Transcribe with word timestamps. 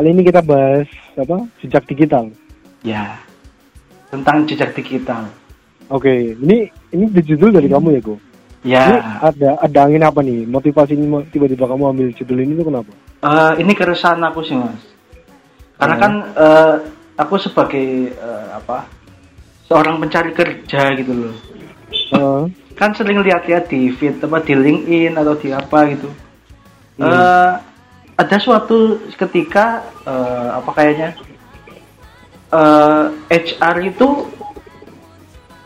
Kali 0.00 0.16
ini 0.16 0.24
kita 0.24 0.40
bahas 0.40 0.88
apa? 1.12 1.44
Jejak 1.60 1.84
digital. 1.84 2.32
Ya, 2.80 3.20
tentang 4.08 4.48
jejak 4.48 4.72
digital. 4.72 5.28
Oke, 5.92 6.40
ini 6.40 6.72
ini 6.88 7.04
judul 7.20 7.52
dari 7.52 7.68
kamu 7.68 7.92
ya, 7.92 8.00
Go? 8.00 8.16
Ya, 8.64 8.80
Ini 8.88 8.96
ada 9.20 9.48
ada 9.60 9.78
angin 9.84 10.00
apa 10.00 10.24
nih? 10.24 10.48
Motivasi 10.48 10.96
ini 10.96 11.04
tiba-tiba 11.28 11.68
kamu 11.68 11.92
ambil 11.92 12.08
judul 12.16 12.40
ini 12.40 12.56
tuh 12.56 12.72
kenapa? 12.72 12.88
eh, 13.20 13.52
ini 13.60 13.76
keresahan 13.76 14.24
aku 14.24 14.40
sih 14.40 14.56
mas. 14.56 14.80
Karena 15.76 15.92
Hmm. 15.92 16.04
kan 16.08 16.12
eh, 16.32 16.74
aku 17.20 17.36
sebagai 17.36 18.16
eh, 18.16 18.46
apa 18.56 18.88
seorang 19.68 20.00
pencari 20.00 20.32
kerja 20.32 20.96
gitu 20.96 21.12
loh. 21.12 21.36
Eh, 21.92 22.42
Kan 22.72 22.96
sering 22.96 23.20
lihat-lihat 23.20 23.68
di 23.68 23.92
feed 23.92 24.16
apa 24.24 24.40
di 24.40 24.56
LinkedIn 24.56 25.12
atau 25.12 25.36
di 25.36 25.52
apa 25.52 25.92
gitu. 25.92 26.08
Hmm. 26.96 27.04
Eh, 27.04 27.52
ada 28.20 28.36
suatu 28.36 28.78
ketika 29.16 29.66
eh, 30.04 30.48
apa 30.60 30.70
kayaknya 30.76 31.10
eh, 32.52 33.04
HR 33.30 33.76
itu 33.86 34.08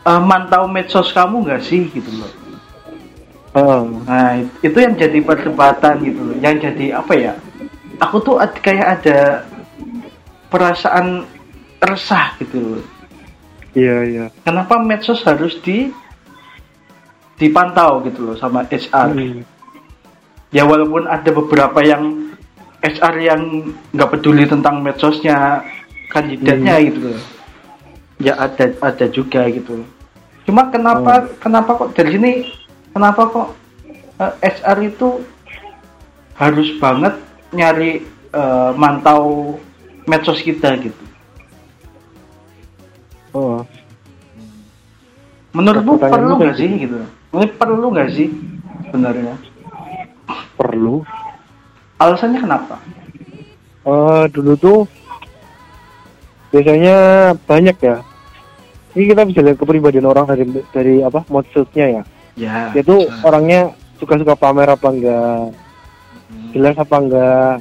eh, 0.05 0.21
mantau 0.23 0.65
medsos 0.69 1.11
kamu 1.11 1.43
nggak 1.45 1.61
sih 1.61 1.91
gitu 1.91 2.09
loh. 2.15 2.31
eh, 3.55 3.81
Nah, 4.07 4.29
itu 4.61 4.77
yang 4.77 4.95
jadi 4.95 5.19
perdebatan 5.19 5.95
gitu 6.03 6.21
loh. 6.23 6.35
Yang 6.39 6.55
jadi 6.71 6.85
apa 6.99 7.13
ya? 7.15 7.33
Aku 7.99 8.19
tuh 8.19 8.35
ad- 8.39 8.59
kayak 8.59 8.87
ada 9.01 9.19
perasaan 10.47 11.23
resah 11.79 12.35
gitu 12.39 12.57
loh. 12.59 12.83
iya 13.75 13.97
iya. 14.07 14.25
Kenapa 14.43 14.79
medsos 14.79 15.19
harus 15.23 15.59
di 15.59 15.91
dipantau 17.35 17.99
gitu 18.07 18.31
loh 18.31 18.35
sama 18.39 18.63
HR? 18.67 19.09
Hmm. 19.11 19.43
Ya 20.55 20.63
walaupun 20.63 21.03
ada 21.03 21.27
beberapa 21.35 21.83
yang 21.83 22.24
HR 22.85 23.15
yang 23.17 23.41
nggak 23.91 24.09
peduli 24.13 24.45
tentang 24.45 24.85
medsosnya 24.85 25.65
kandidatnya 26.13 26.77
Hmm. 26.77 26.85
gitu 26.85 26.99
loh. 27.09 27.21
Ya 28.21 28.33
ada 28.37 28.65
ada 28.79 29.05
juga 29.09 29.49
gitu. 29.49 29.81
Cuma 30.45 30.69
kenapa 30.69 31.33
kenapa 31.41 31.71
kok 31.75 31.89
dari 31.97 32.15
sini 32.15 32.31
kenapa 32.93 33.21
kok 33.27 33.47
eh, 34.21 34.33
HR 34.39 34.77
itu 34.85 35.09
harus 36.37 36.69
banget 36.77 37.17
nyari 37.51 38.05
eh, 38.31 38.71
mantau 38.77 39.57
medsos 40.05 40.39
kita 40.39 40.77
gitu. 40.77 41.03
Oh, 43.35 43.67
Menurutmu 45.51 45.95
perlu 45.99 46.35
lu 46.35 46.35
nggak 46.39 46.55
sih 46.55 46.67
gitu? 46.87 46.99
Ini 47.35 47.47
perlu 47.55 47.87
nggak 47.91 48.09
sih 48.11 48.27
sebenarnya? 48.87 49.35
perlu. 50.55 51.03
Alasannya 51.95 52.39
kenapa? 52.43 52.75
Eh, 53.85 54.23
dulu 54.33 54.53
tuh 54.57 54.79
biasanya 56.51 56.95
banyak 57.45 57.77
ya. 57.79 57.97
Ini 58.95 59.11
kita 59.11 59.27
bisa 59.27 59.39
lihat 59.43 59.59
kepribadian 59.59 60.07
orang 60.07 60.25
dari 60.25 60.43
dari 60.71 60.95
apa 61.03 61.23
maksudnya 61.27 62.01
ya. 62.01 62.03
Ya. 62.35 62.71
Dia 62.75 62.83
tuh 62.83 63.07
orangnya 63.23 63.71
suka-suka 63.99 64.35
pamer 64.35 64.67
apa 64.67 64.87
enggak, 64.91 65.55
jelas 66.51 66.75
apa 66.75 66.95
enggak. 66.99 67.55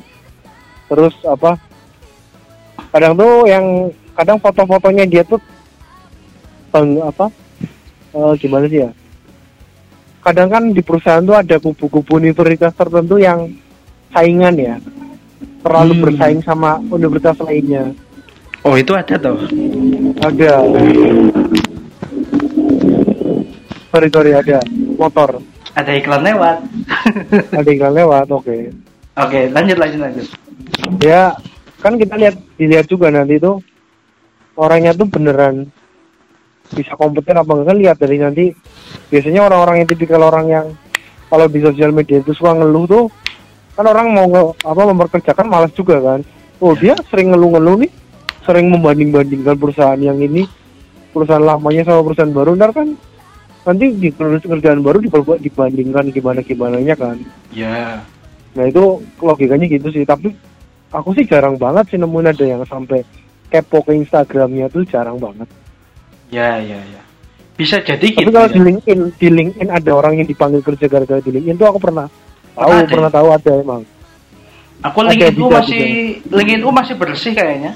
Terus 0.90 1.14
apa? 1.26 1.58
Kadang 2.94 3.14
tuh 3.18 3.46
yang 3.50 3.90
kadang 4.14 4.38
foto-fotonya 4.38 5.04
dia 5.06 5.22
tuh 5.26 5.42
bang 6.70 7.02
apa? 7.02 7.30
eh, 8.14 8.32
gimana 8.38 8.66
sih 8.70 8.80
ya? 8.86 8.90
Kadang 10.22 10.48
kan 10.48 10.62
di 10.72 10.80
perusahaan 10.80 11.20
tuh 11.20 11.36
ada 11.36 11.60
kubu-kubu 11.60 12.16
universitas 12.16 12.72
tertentu 12.72 13.20
yang 13.20 13.52
saingan 14.14 14.54
ya, 14.54 14.74
terlalu 15.60 15.92
Hmm. 15.98 16.02
bersaing 16.06 16.40
sama 16.40 16.78
universitas 16.88 17.36
lainnya. 17.42 17.90
Oh 18.62 18.78
itu 18.78 18.94
ada 18.94 19.18
tuh. 19.18 19.36
Ada. 20.22 20.64
Sorry 23.90 24.08
sorry 24.10 24.30
ada 24.32 24.58
motor, 24.96 25.38
Ada 25.74 25.90
iklan 25.98 26.22
lewat. 26.22 26.56
ada 27.58 27.68
iklan 27.68 27.94
lewat. 27.94 28.26
Oke. 28.30 28.70
Oke, 29.14 29.50
lanjut 29.50 29.76
lanjut 29.78 30.00
lanjut. 30.00 30.26
Ya 31.02 31.34
kan 31.78 31.94
kita 31.94 32.14
lihat 32.16 32.34
dilihat 32.56 32.86
juga 32.86 33.10
nanti 33.10 33.38
tuh 33.38 33.62
orangnya 34.56 34.94
tuh 34.94 35.06
beneran 35.06 35.68
bisa 36.72 36.96
kompeten 36.96 37.36
apa 37.36 37.46
enggak 37.46 37.68
kan 37.70 37.76
lihat 37.76 37.96
dari 38.00 38.16
nanti 38.16 38.44
biasanya 39.12 39.46
orang-orang 39.46 39.84
yang 39.84 39.88
tipikal 39.90 40.22
orang 40.24 40.46
yang 40.48 40.66
kalau 41.28 41.46
di 41.46 41.60
sosial 41.60 41.92
media 41.92 42.18
itu 42.18 42.32
suka 42.32 42.56
ngeluh 42.56 42.88
tuh 42.88 43.04
kan 43.74 43.84
orang 43.86 44.06
mau 44.14 44.26
nge, 44.30 44.42
apa 44.62 44.82
memperkerjakan 44.94 45.46
malas 45.50 45.72
juga 45.74 45.98
kan 45.98 46.20
oh 46.62 46.72
dia 46.78 46.94
sering 47.10 47.34
ngeluh-ngeluh 47.34 47.86
nih 47.86 47.92
sering 48.46 48.70
membanding-bandingkan 48.70 49.58
perusahaan 49.58 49.98
yang 49.98 50.18
ini 50.22 50.46
perusahaan 51.10 51.42
lamanya 51.42 51.86
sama 51.86 52.06
perusahaan 52.06 52.34
baru 52.34 52.54
ntar 52.58 52.70
kan 52.74 52.94
nanti 53.64 53.84
di 53.96 54.12
kerjaan 54.14 54.84
baru 54.84 55.00
diperbuat 55.00 55.40
dibandingkan 55.40 56.12
gimana 56.12 56.44
gimananya 56.44 56.94
kan 56.94 57.16
Ya. 57.54 58.02
Nah 58.54 58.64
itu 58.66 59.02
logikanya 59.18 59.66
gitu 59.66 59.90
sih. 59.90 60.06
Tapi 60.06 60.34
aku 60.94 61.14
sih 61.18 61.26
jarang 61.26 61.58
banget 61.58 61.94
sih 61.94 61.98
nemuin 61.98 62.30
ada 62.30 62.44
yang 62.46 62.62
sampai 62.66 63.02
kepo 63.50 63.82
ke 63.86 63.94
Instagramnya 63.94 64.70
tuh 64.70 64.86
jarang 64.86 65.18
banget. 65.18 65.46
Ya 66.30 66.58
ya 66.58 66.78
ya. 66.82 67.02
Bisa 67.54 67.78
jadi 67.78 68.02
Tapi 68.02 68.26
gitu. 68.26 68.34
kalau 68.34 68.50
ya. 68.50 68.54
di 68.54 68.60
LinkedIn, 68.62 69.00
di 69.14 69.28
LinkedIn 69.30 69.68
ada 69.70 69.90
orang 69.94 70.18
yang 70.18 70.26
dipanggil 70.26 70.62
kerja 70.62 70.90
gara-gara 70.90 71.22
di 71.22 71.30
LinkedIn 71.30 71.58
tuh 71.58 71.70
aku 71.70 71.78
pernah 71.78 72.10
tahu, 72.54 72.70
Pernah 72.70 72.82
ada 72.82 72.92
pernah 72.94 73.10
tahu 73.12 73.28
ada 73.34 73.52
emang. 73.58 73.82
Aku 74.84 74.96
ada 75.00 75.08
LinkedIn 75.16 75.36
bisa, 75.40 75.54
masih 75.58 75.84
LinkedIn 76.28 76.62
masih 76.68 76.94
bersih 76.96 77.32
kayaknya. 77.32 77.72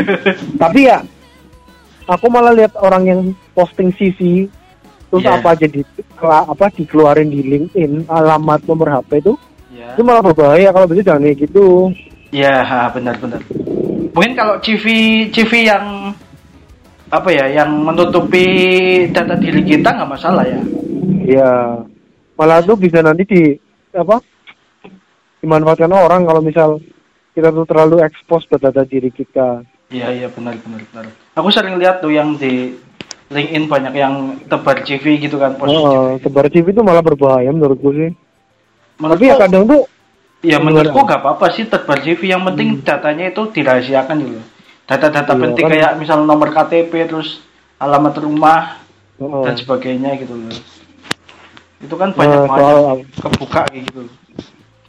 Tapi 0.62 0.80
ya 0.86 0.98
aku 2.10 2.26
malah 2.26 2.50
lihat 2.50 2.74
orang 2.78 3.04
yang 3.06 3.20
posting 3.54 3.94
CV 3.94 4.50
terus 5.10 5.26
Iya. 5.26 5.42
apa 5.42 5.58
jadi 5.58 5.82
apa 6.22 6.70
dikeluarin 6.70 7.34
di 7.34 7.42
LinkedIn 7.42 8.06
alamat 8.06 8.62
nomor 8.66 8.90
HP 8.94 9.26
itu 9.26 9.34
Ya. 9.70 9.94
itu 9.94 10.02
malah 10.02 10.20
berbahaya 10.20 10.74
kalau 10.74 10.86
bisa 10.90 11.02
jangan 11.06 11.24
kayak 11.24 11.38
gitu. 11.46 11.94
Ya, 12.34 12.62
ha, 12.62 12.90
benar 12.92 13.16
benar. 13.18 13.40
Mungkin 14.12 14.34
kalau 14.34 14.58
CV 14.60 14.84
CV 15.32 15.66
yang 15.70 16.12
apa 17.10 17.28
ya, 17.30 17.46
yang 17.50 17.70
menutupi 17.82 18.44
data 19.10 19.34
diri 19.38 19.62
kita 19.64 19.94
nggak 19.94 20.10
masalah 20.10 20.44
ya. 20.46 20.60
Ya, 21.26 21.52
malah 22.38 22.62
tuh 22.62 22.74
bisa 22.78 22.98
nanti 23.02 23.22
di 23.24 23.42
apa 23.94 24.22
dimanfaatkan 25.40 25.90
orang 25.90 26.22
kalau 26.28 26.40
misal 26.44 26.78
kita 27.34 27.48
tuh 27.54 27.66
terlalu 27.66 28.04
expose 28.04 28.46
ke 28.46 28.56
data 28.60 28.82
diri 28.84 29.10
kita. 29.10 29.64
Iya 29.90 30.14
iya 30.14 30.28
benar 30.30 30.54
benar 30.62 30.80
benar. 30.90 31.04
Aku 31.34 31.50
sering 31.50 31.78
lihat 31.80 31.98
tuh 31.98 32.14
yang 32.14 32.38
di 32.38 32.78
LinkedIn 33.30 33.70
banyak 33.70 33.94
yang 33.94 34.14
tebar 34.50 34.82
CV 34.82 35.22
gitu 35.22 35.38
kan 35.38 35.54
post. 35.54 35.70
Oh, 35.70 36.18
sebar 36.18 36.50
CV 36.50 36.74
itu 36.74 36.82
malah 36.82 37.02
berbahaya 37.02 37.50
menurutku 37.50 37.94
sih. 37.94 38.10
Menurutku, 38.98 39.22
Tapi 39.22 39.24
ya 39.30 39.36
kadang 39.38 39.64
tuh 39.66 39.82
ya 40.42 40.58
menurutku 40.58 41.00
nggak 41.06 41.20
apa-apa 41.22 41.46
sih 41.54 41.66
tebar 41.70 41.98
CV 42.02 42.34
yang 42.34 42.42
penting 42.42 42.82
datanya 42.82 43.30
itu 43.30 43.42
dirahasiakan 43.50 44.16
dulu. 44.18 44.40
Data-data 44.90 45.32
Iya, 45.38 45.42
penting 45.46 45.64
kan. 45.64 45.72
kayak 45.74 45.92
misal 46.02 46.18
nomor 46.26 46.50
KTP 46.50 46.92
terus 47.06 47.46
alamat 47.78 48.14
rumah 48.18 48.82
oh, 49.22 49.46
dan 49.46 49.54
sebagainya 49.54 50.18
gitu 50.18 50.34
loh. 50.34 50.50
Itu 51.80 51.94
kan 51.96 52.12
banyak 52.12 52.44
banyak 52.44 52.60
soal- 52.60 53.04
kebuka 53.24 53.60
kayak 53.72 53.82
gitu. 53.88 54.02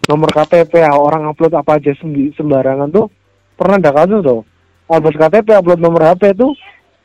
nomor 0.10 0.28
KTP 0.34 0.82
ya, 0.82 0.92
orang 0.92 1.30
upload 1.30 1.56
apa 1.56 1.80
aja 1.80 1.96
sembarangan 2.36 2.90
tuh 2.92 3.08
pernah 3.56 3.80
ada 3.80 3.92
kasus 3.96 4.20
tuh. 4.20 4.42
Upload 4.92 5.16
KTP, 5.16 5.48
upload 5.56 5.80
nomor 5.80 6.04
HP 6.04 6.36
tuh 6.36 6.52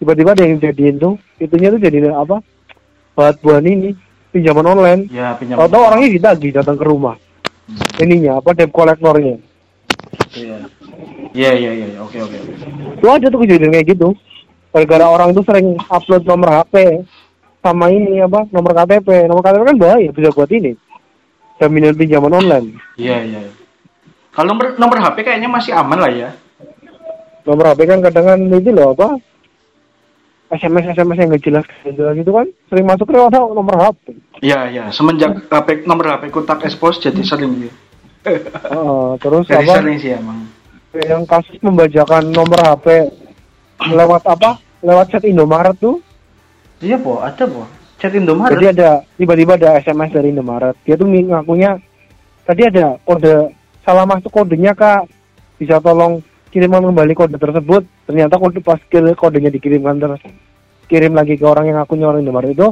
tiba-tiba 0.03 0.35
ada 0.35 0.43
yang 0.43 0.59
jadiin 0.59 0.97
tuh 0.99 1.15
itunya 1.39 1.71
tuh 1.71 1.79
jadi 1.79 2.11
apa? 2.11 2.43
Buat 3.15 3.39
buat 3.41 3.63
ini 3.63 3.95
pinjaman 4.35 4.67
online. 4.67 5.03
Ya 5.09 5.39
pinjam. 5.39 5.57
Tahu-tahu 5.61 5.83
orangnya 5.87 6.09
ditagih 6.19 6.51
datang 6.51 6.77
ke 6.77 6.85
rumah. 6.85 7.15
Ininya 8.03 8.43
apa 8.43 8.53
debt 8.59 8.75
kolektornya. 8.75 9.39
Iya. 10.35 10.57
Iya 11.37 11.51
iya 11.53 11.71
iya 11.73 11.87
iya. 11.95 11.99
oke 12.03 12.17
oke. 12.21 12.37
oke. 12.37 12.57
Itu 13.01 13.07
ada 13.07 13.27
tuh 13.29 13.41
kejadian 13.45 13.71
kayak 13.71 13.87
gitu. 13.95 14.09
Gara-gara 14.75 15.07
orang 15.09 15.31
tuh 15.33 15.45
sering 15.47 15.79
upload 15.89 16.27
nomor 16.29 16.53
HP 16.53 17.01
sama 17.67 17.91
ini 17.91 18.23
apa 18.23 18.47
nomor 18.55 18.71
KTP. 18.71 19.27
Nomor 19.27 19.43
KTP 19.43 19.63
kan 19.67 19.79
bahaya 19.83 20.09
bisa 20.15 20.31
buat 20.31 20.51
ini. 20.55 20.79
Jaminan 21.59 21.99
pinjaman 21.99 22.39
online. 22.39 22.79
Iya 22.95 23.17
iya. 23.27 23.41
Kalau 24.31 24.55
nomor 24.55 24.79
nomor 24.79 24.99
HP 25.03 25.27
kayaknya 25.27 25.51
masih 25.51 25.75
aman 25.75 25.99
lah 25.99 26.13
ya. 26.13 26.31
Nomor 27.43 27.75
HP 27.75 27.81
kan 27.91 27.99
kadang 28.05 28.25
kan 28.31 28.39
itu 28.47 28.71
loh 28.71 28.95
apa 28.95 29.19
SMS 30.47 30.95
SMS 30.95 31.19
yang 31.19 31.29
nggak 31.35 31.43
jelas 31.43 31.65
jelas 31.83 32.15
gitu 32.15 32.31
kan 32.31 32.47
sering 32.71 32.87
masuk 32.87 33.11
orang 33.11 33.51
nomor 33.51 33.75
HP. 33.83 34.15
Iya 34.47 34.61
iya. 34.71 34.85
Semenjak 34.95 35.51
HP 35.51 35.83
nomor 35.89 36.07
HP 36.15 36.31
ku 36.31 36.47
tak 36.47 36.63
expose 36.63 37.03
jadi 37.03 37.19
sering 37.27 37.67
ya. 37.67 37.73
Heeh, 38.27 39.09
terus 39.23 39.47
Jadi 39.47 39.67
apa 39.67 39.75
sering 39.83 39.99
sih 39.99 40.13
emang. 40.15 40.39
yang 40.97 41.29
kasus 41.29 41.61
membajakan 41.61 42.33
nomor 42.33 42.57
HP 42.57 43.11
lewat 43.93 44.23
apa 44.25 44.57
lewat 44.81 45.13
chat 45.13 45.25
Indomaret 45.29 45.77
tuh 45.77 46.01
Iya 46.81 46.97
po, 47.01 47.25
ada 47.25 47.45
po. 47.45 47.65
Chat 47.97 48.13
Indomaret. 48.13 48.61
Jadi 48.61 48.67
ada 48.77 48.89
tiba-tiba 49.17 49.57
ada 49.57 49.81
SMS 49.81 50.13
dari 50.13 50.29
Indomaret. 50.29 50.77
Dia 50.85 51.01
tuh 51.01 51.09
ngakunya 51.09 51.81
tadi 52.45 52.69
ada 52.69 53.01
kode 53.03 53.57
salah 53.81 54.05
masuk 54.05 54.29
kodenya 54.29 54.77
ke 54.77 54.93
bisa 55.57 55.81
tolong 55.81 56.21
kiriman 56.53 56.85
kembali 56.85 57.13
kode 57.13 57.37
tersebut 57.37 57.83
ternyata 58.05 58.37
kode 58.37 58.61
pas 58.61 58.77
kode- 58.83 59.17
kodenya 59.17 59.49
dikirimkan 59.49 59.97
terus 59.97 60.21
kirim 60.87 61.17
lagi 61.17 61.35
ke 61.35 61.43
orang 61.43 61.67
yang 61.67 61.81
akunnya 61.81 62.07
orang 62.07 62.23
Indomaret 62.23 62.53
itu 62.53 62.69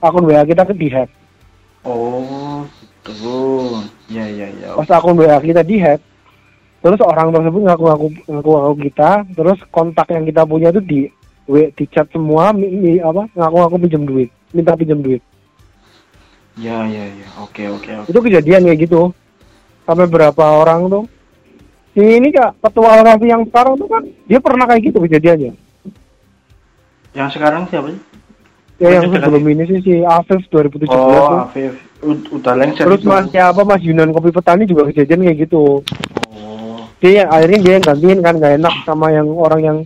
akun 0.00 0.26
WA 0.26 0.42
kita 0.42 0.64
ke 0.64 0.74
dihack 0.74 1.10
Oh, 1.82 2.62
gitu. 3.02 3.82
Ya, 4.06 4.22
ya, 4.26 4.46
ya. 4.48 4.74
pas 4.74 4.88
akun 4.92 5.14
WA 5.14 5.38
kita 5.38 5.62
dihack 5.62 6.02
terus 6.80 6.98
orang 6.98 7.30
tersebut 7.30 7.62
ngaku-ngaku 7.62 8.06
ngaku-ngaku 8.26 8.74
kita 8.90 9.10
terus 9.34 9.58
kontak 9.70 10.10
yang 10.10 10.24
kita 10.24 10.42
punya 10.42 10.70
itu 10.70 10.82
di 10.82 11.00
W 11.52 11.68
di 11.70 11.84
chat 11.86 12.08
semua 12.08 12.50
mi, 12.50 12.64
mi- 12.66 12.98
apa 12.98 13.28
ngaku-ngaku 13.30 13.76
pinjam 13.82 14.02
duit 14.02 14.28
minta 14.50 14.72
pinjam 14.72 14.98
duit 14.98 15.20
Ya, 16.54 16.84
ya, 16.84 17.04
ya. 17.06 17.28
Oke, 17.40 17.64
oke, 17.66 17.88
oke. 17.98 18.08
itu 18.08 18.20
kejadian 18.22 18.60
kayak 18.62 18.80
gitu 18.82 19.08
sampai 19.82 20.04
berapa 20.04 20.36
orang 20.54 20.84
tuh 20.86 21.04
si 21.90 22.00
ini 22.00 22.28
kak 22.28 22.56
ketua 22.58 23.00
Raffi 23.00 23.26
yang 23.26 23.44
sekarang 23.44 23.74
tuh 23.74 23.84
kan 23.86 24.04
dia 24.22 24.36
pernah 24.36 24.64
kayak 24.64 24.82
gitu 24.86 24.98
kejadiannya 24.98 25.52
Yang 27.12 27.28
sekarang 27.30 27.68
siapa 27.68 27.88
sih? 27.88 28.00
ya 28.78 28.98
yang 28.98 29.08
sebelum 29.08 29.44
ini 29.46 29.62
sih 29.64 29.78
si 29.80 29.92
Afif 30.02 30.42
2017 30.48 30.84
tuh. 30.84 30.92
Oh, 30.92 31.40
Afif. 31.40 31.72
U- 32.02 32.26
udah 32.34 32.52
lengser. 32.52 32.82
terus 32.82 33.00
mas 33.02 33.28
siapa 33.28 33.62
mas 33.62 33.78
Yunan 33.80 34.10
Kopi 34.10 34.28
Petani 34.28 34.66
juga 34.66 34.88
kejadian 34.88 35.22
kayak 35.22 35.38
gitu 35.40 35.80
Oh, 36.28 36.82
dia 36.98 37.24
akhirnya 37.24 37.58
dia 37.60 37.72
yang 37.72 37.84
gantiin 37.86 38.20
kan 38.20 38.34
gak 38.36 38.58
enak 38.58 38.74
sama 38.82 39.08
yang 39.08 39.28
orang 39.30 39.60
yang 39.62 39.78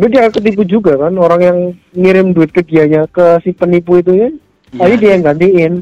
dia 0.00 0.08
dia 0.08 0.24
ketipu 0.26 0.62
juga 0.62 0.96
kan 0.96 1.12
orang 1.12 1.40
yang 1.40 1.58
ngirim 1.92 2.32
duit 2.32 2.48
ke 2.48 2.62
dianya 2.62 3.04
ke 3.06 3.38
si 3.40 3.52
penipu 3.52 3.96
itu 3.96 4.12
ya 4.16 4.28
Iya. 4.70 4.78
akhirnya 4.80 4.96
dia 4.96 5.10
yang 5.10 5.24
gantiin 5.24 5.72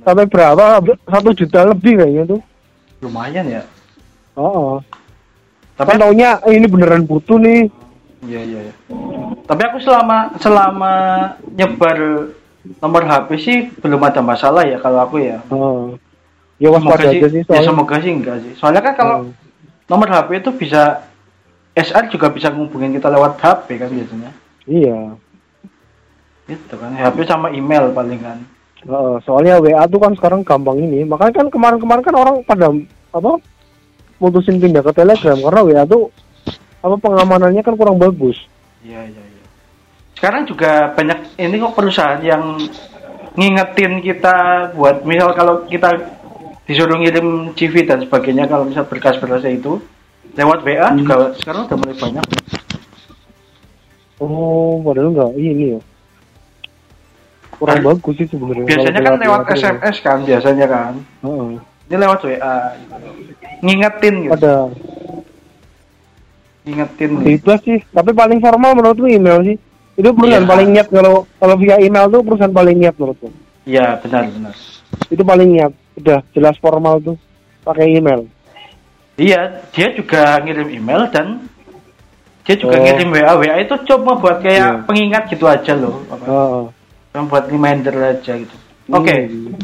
sampai 0.00 0.26
berapa 0.26 0.64
satu 1.06 1.30
juta 1.32 1.62
lebih 1.64 1.94
kayaknya 1.96 2.24
tuh 2.28 2.40
lumayan 2.98 3.46
ya. 3.48 3.62
oh, 4.34 4.82
Tapi 5.72 5.88
kan 5.88 6.02
taunya 6.02 6.42
eh, 6.42 6.52
ini 6.52 6.66
beneran 6.66 7.02
butuh 7.02 7.38
nih 7.38 7.70
Iya 8.22 8.40
iya. 8.42 8.60
iya. 8.66 8.74
Tapi 9.42 9.62
aku 9.64 9.78
selama 9.78 10.34
selama 10.38 10.94
nyebar 11.48 12.30
nomor 12.78 13.02
HP 13.02 13.28
sih 13.38 13.58
belum 13.78 13.98
ada 14.00 14.18
masalah 14.18 14.62
ya 14.62 14.78
kalau 14.78 15.02
aku 15.02 15.18
ya. 15.18 15.38
oh. 15.48 15.94
ya 16.58 16.70
Semoga 16.70 17.02
sih, 17.02 17.18
aja 17.18 17.26
sih 17.28 17.40
ya 17.40 17.46
soalnya 17.46 17.66
semoga 17.66 17.94
sih 17.98 18.10
enggak 18.12 18.36
sih. 18.42 18.52
Soalnya 18.54 18.82
kan 18.82 18.94
kalau 18.94 19.16
Hmm. 19.22 19.34
nomor 19.86 20.06
HP 20.06 20.28
itu 20.38 20.50
bisa 20.56 21.06
SR 21.72 22.12
juga 22.12 22.28
bisa 22.28 22.52
ngubungin 22.52 22.92
kita 22.92 23.08
lewat 23.08 23.40
HP 23.40 23.80
kan 23.80 23.88
biasanya. 23.88 24.30
iya 24.68 25.16
Itu 26.44 26.74
kan 26.76 26.92
HP 26.92 27.24
sama 27.24 27.48
email 27.48 27.88
paling 27.96 28.20
kan. 28.20 28.38
Heeh, 28.82 29.16
soalnya 29.22 29.62
WA 29.62 29.86
tuh 29.86 30.02
kan 30.02 30.12
sekarang 30.18 30.42
gampang 30.42 30.76
ini. 30.82 31.06
Makanya 31.06 31.40
kan 31.40 31.46
kemarin-kemarin 31.48 32.02
kan 32.02 32.16
orang 32.18 32.36
pada 32.42 32.68
apa 33.14 33.32
mutusin 34.18 34.58
pindah 34.58 34.82
ke 34.82 34.92
Telegram 34.92 35.38
karena 35.38 35.60
WA 35.62 35.82
tuh 35.86 36.10
apa 36.82 36.96
pengamanannya 36.98 37.62
kan 37.62 37.78
kurang 37.78 37.96
bagus. 37.96 38.36
Iya 38.82 39.06
iya 39.06 39.22
iya. 39.22 39.44
Sekarang 40.18 40.44
juga 40.44 40.92
banyak 40.92 41.38
ini 41.38 41.56
kok 41.62 41.74
perusahaan 41.78 42.20
yang 42.20 42.58
ngingetin 43.38 44.02
kita 44.04 44.68
buat 44.76 45.06
misal 45.08 45.32
kalau 45.32 45.64
kita 45.64 46.20
disuruh 46.68 47.00
ngirim 47.00 47.56
CV 47.56 47.86
dan 47.88 48.04
sebagainya 48.04 48.44
kalau 48.46 48.68
misal 48.68 48.84
berkas-berkas 48.86 49.46
itu 49.48 49.80
lewat 50.32 50.58
WA 50.62 50.88
Hmm. 50.88 50.98
juga 50.98 51.16
sekarang 51.36 51.62
udah 51.66 51.76
mulai 51.76 51.96
banyak. 51.96 52.24
Oh, 54.18 54.78
padahal 54.80 55.08
enggak 55.10 55.30
ini 55.34 55.64
ya. 55.74 55.80
Kurang 57.52 57.78
Kan- 57.78 57.86
bagus 57.86 58.14
sih 58.16 58.26
sebenarnya. 58.26 58.64
Biasanya 58.66 59.00
kan 59.00 59.14
lewat. 59.18 59.40
SMS 59.52 59.96
kan 60.00 60.18
biasanya 60.22 60.66
kan. 60.66 60.92
Heeh. 61.22 61.50
Ini 61.86 61.96
lewat 61.98 62.18
WA. 62.24 62.54
Ngingetin 63.60 64.14
gitu. 64.26 64.32
Ada 64.32 64.54
Ngingetin. 66.62 67.10
bebas 67.18 67.60
sih, 67.62 67.78
tapi 67.90 68.10
paling 68.12 68.38
formal 68.38 68.72
menurutku 68.72 69.06
email 69.06 69.42
sih. 69.42 69.58
Itu 69.92 70.14
perusahaan 70.14 70.46
Iya. 70.46 70.50
paling 70.50 70.68
niat 70.72 70.88
kalau 70.88 71.28
kalau 71.36 71.54
via 71.58 71.76
email 71.76 72.08
tuh 72.08 72.22
perusahaan 72.24 72.50
paling 72.50 72.76
niat 72.78 72.94
menurutku. 72.96 73.28
Iya 73.62 74.00
benar 74.00 74.26
benar. 74.26 74.54
Itu 75.06 75.22
paling 75.22 75.48
niat. 75.52 75.72
Udah 75.94 76.24
jelas 76.32 76.56
formal 76.56 76.98
tuh 76.98 77.16
pakai 77.62 77.92
email. 77.92 78.24
Iya 79.22 79.40
dia 79.70 79.86
juga 79.94 80.42
ngirim 80.42 80.68
email 80.72 81.06
dan 81.14 81.46
dia 82.42 82.58
juga 82.58 82.74
Oh. 82.74 82.82
ngirim 82.82 83.08
WA. 83.14 83.32
WA 83.38 83.56
itu 83.62 83.74
cuma 83.86 84.18
buat 84.18 84.42
kayak 84.42 84.58
Iya. 84.58 84.82
pengingat 84.82 85.30
gitu 85.30 85.46
aja 85.46 85.78
loh. 85.78 86.02
Apa? 86.10 86.24
Heeh. 86.26 86.62
Cuma 87.14 87.22
buat 87.30 87.44
reminder 87.46 87.94
aja 87.94 88.32
gitu. 88.34 88.56
Oke. 88.90 89.14
Hmm. 89.30 89.54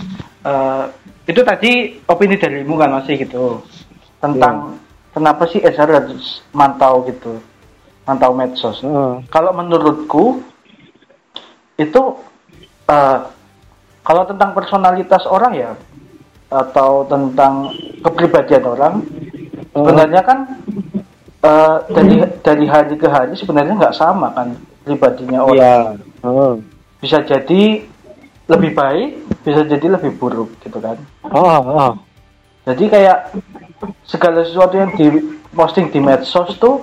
Eh, 0.47 0.85
itu 1.27 1.41
tadi 1.43 1.71
opini 2.07 2.39
darimu 2.39 2.79
kan 2.79 2.95
masih 2.95 3.19
gitu 3.19 3.61
tentang 4.23 4.79
Iya. 4.79 4.79
kenapa 5.13 5.43
sih 5.45 5.59
SR 5.61 5.91
harus 5.91 6.41
mantau 6.51 7.03
gitu 7.05 7.43
mantau 8.07 8.33
medsos 8.33 8.81
Heeh. 8.81 9.27
kalau 9.29 9.53
menurutku 9.53 10.41
itu 11.77 12.03
eh, 12.87 13.19
kalau 14.01 14.23
tentang 14.25 14.57
personalitas 14.57 15.29
orang 15.29 15.53
ya 15.53 15.71
atau 16.49 17.05
tentang 17.05 17.77
kepribadian 18.01 18.65
orang 18.65 18.95
sebenarnya 19.81 20.21
kan 20.21 20.39
eh, 21.41 21.77
dari 21.89 22.15
dari 22.41 22.67
hari 22.67 22.95
ke 22.95 23.07
hari 23.07 23.33
sebenarnya 23.33 23.75
nggak 23.75 23.95
sama 23.95 24.33
kan 24.33 24.53
pribadinya 24.83 25.41
orang 25.41 25.57
Iya. 25.57 25.77
Heeh. 26.21 26.53
bisa 26.99 27.19
jadi 27.21 27.63
lebih 28.47 28.71
baik 28.73 29.11
bisa 29.41 29.61
jadi 29.63 29.87
lebih 29.91 30.17
buruk 30.17 30.51
gitu 30.59 30.79
kan 30.79 30.97
Ah, 31.23 31.61
ah. 31.61 31.93
jadi 32.65 32.85
kayak 32.87 33.19
segala 34.03 34.43
sesuatu 34.43 34.75
yang 34.75 34.91
di 34.93 35.07
posting 35.51 35.87
di 35.87 36.01
medsos 36.01 36.57
tuh 36.57 36.83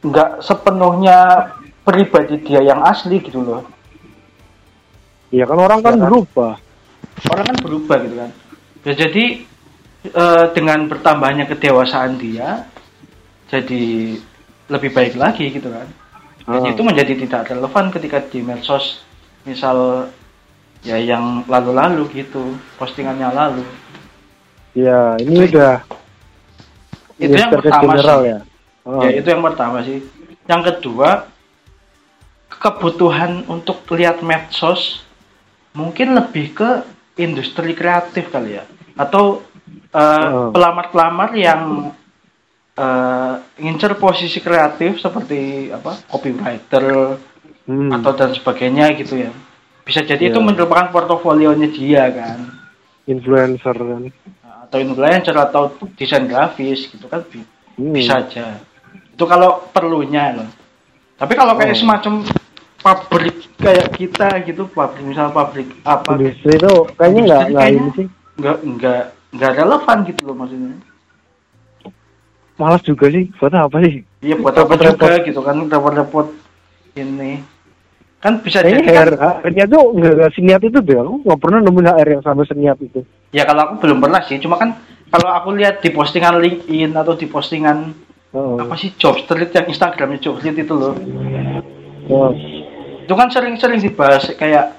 nggak 0.00 0.38
sepenuhnya 0.38 1.48
pribadi 1.80 2.36
dia 2.38 2.60
yang 2.62 2.82
asli 2.82 3.18
gitu 3.18 3.40
loh 3.40 3.62
Iya 5.30 5.44
kan 5.44 5.58
orang 5.58 5.80
kan 5.80 5.92
Iya 5.92 5.98
kan? 5.98 6.06
berubah. 6.06 6.52
orang 7.26 7.44
kan 7.46 7.56
berubah 7.58 7.96
gitu 8.02 8.16
kan 8.16 8.30
ya 8.84 8.92
jadi 8.92 9.24
eh, 10.04 10.44
dengan 10.52 10.84
bertambahnya 10.84 11.44
kedewasaan 11.46 12.16
dia 12.16 12.68
jadi 13.48 14.14
lebih 14.66 14.90
baik 14.90 15.14
lagi 15.14 15.48
gitu 15.48 15.68
kan 15.68 15.88
dan 16.44 16.60
Ah. 16.60 16.68
itu 16.68 16.80
menjadi 16.80 17.16
tidak 17.16 17.48
relevan 17.48 17.88
ketika 17.88 18.20
di 18.20 18.40
medsos 18.40 19.00
misal 19.42 20.08
ya 20.80 20.96
yang 20.96 21.44
lalu-lalu 21.44 22.04
gitu 22.14 22.42
postingannya 22.76 23.30
lalu 23.30 23.64
Iya, 24.74 25.14
ini 25.22 25.46
Itu- 25.46 25.54
udah 25.54 25.74
itu 27.14 27.30
yang 27.30 27.54
pertama 27.54 27.94
general 27.94 28.18
sih. 28.18 28.26
ya. 28.26 28.38
Ah. 28.82 29.00
Ya 29.06 29.10
itu 29.14 29.28
yang 29.30 29.38
pertama 29.40 29.76
sih. 29.80 29.98
Yang 30.44 30.62
kedua 30.66 31.30
kebutuhan 32.50 33.46
untuk 33.46 33.86
lihat 33.92 34.18
medsos 34.20 35.06
mungkin 35.70 36.14
lebih 36.14 36.54
ke 36.54 36.70
industri 37.16 37.70
kreatif 37.72 38.30
kali 38.30 38.58
ya 38.58 38.64
atau 38.94 39.42
eh, 39.90 40.28
Oh. 40.28 40.50
pelamar-pelamar 40.50 41.30
yang 41.34 41.90
eh, 42.74 43.32
ngincer 43.56 43.94
posisi 43.94 44.38
kreatif 44.38 44.98
seperti 44.98 45.70
apa 45.70 45.94
copywriter 46.04 47.16
Hmm. 47.64 47.88
atau 47.88 48.12
dan 48.12 48.28
sebagainya 48.30 48.92
gitu 48.92 49.16
ya 49.16 49.32
bisa 49.80 50.02
jadi 50.02 50.28
itu 50.28 50.36
Ya. 50.36 50.44
merupakan 50.44 50.90
portofolionya 50.90 51.70
dia 51.70 52.10
kan 52.10 52.50
influencer 53.04 53.72
kan. 53.72 54.02
atau 54.64 54.78
influencer 54.80 55.32
atau 55.32 55.62
desain 55.94 56.26
grafis 56.26 56.90
gitu 56.90 57.06
kan 57.06 57.24
Hmm. 57.24 57.94
bisa 57.94 58.20
aja 58.20 58.60
itu 58.90 59.24
kalau 59.24 59.64
perlunya 59.70 60.34
loh 60.34 60.48
tapi 61.14 61.32
kalau 61.32 61.54
kayak 61.54 61.72
Oh. 61.72 61.80
semacam 61.80 62.12
pabrik 62.82 63.48
kayak 63.56 63.96
kita 63.96 64.28
gitu 64.44 64.68
pabrik 64.68 65.04
misal 65.06 65.30
pabrik 65.30 65.70
apa 65.80 66.20
Industri 66.20 66.58
itu 66.58 66.72
kayaknya 66.98 67.20
nggak 67.48 67.68
ini 67.70 67.90
sih. 67.96 68.06
Nggak 68.34 68.56
nggak 68.64 69.02
nggak 69.34 69.52
relevan 69.54 69.98
gitu 70.06 70.20
loh 70.26 70.36
maksudnya 70.36 70.74
Malas 72.54 72.86
juga 72.86 73.10
sih. 73.10 73.34
Buat 73.42 73.54
apa 73.58 73.82
sih? 73.82 74.06
iya 74.22 74.38
buat 74.38 74.54
apa 74.54 74.78
juga 74.78 75.18
gitu 75.26 75.40
kan 75.42 75.58
repot-repot 75.66 76.30
ini 76.94 77.42
kan 78.22 78.40
bisa 78.40 78.62
Kayaknya 78.64 78.80
jadi 78.88 79.18
kan, 79.18 79.44
HR, 79.44 79.66
tuh 79.68 79.82
nggak 80.00 80.12
nggak 80.16 80.32
seniat 80.32 80.62
itu 80.64 80.78
deh. 80.80 80.96
Aku 80.96 81.20
nggak 81.26 81.40
pernah 81.42 81.58
nemuin 81.60 81.88
HR 81.92 82.08
yang 82.14 82.22
sampai 82.24 82.46
seniat 82.46 82.78
itu. 82.80 83.00
ya 83.34 83.42
kalau 83.42 83.66
aku 83.66 83.74
belum 83.82 83.98
pernah 83.98 84.22
sih 84.22 84.38
cuma 84.38 84.54
kan 84.56 84.78
kalau 85.10 85.28
aku 85.34 85.58
lihat 85.58 85.82
di 85.82 85.90
postingan 85.90 86.38
LinkedIn 86.38 86.94
atau 86.94 87.18
di 87.18 87.26
postingan 87.26 88.06
Oh. 88.34 88.58
apa 88.58 88.74
sih 88.74 88.90
job 88.98 89.14
street 89.14 89.54
yang 89.54 89.70
Instagramnya 89.70 90.18
job 90.18 90.42
street 90.42 90.58
itu 90.58 90.74
loh 90.74 90.98
Oh. 92.10 92.34
itu 92.98 93.14
kan 93.14 93.30
sering-sering 93.30 93.78
dibahas 93.78 94.26
kayak 94.34 94.74